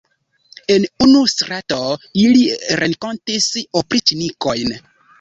[0.75, 1.77] En unu strato
[2.23, 2.43] ili
[2.83, 3.49] renkontis
[3.85, 4.79] opriĉnikojn.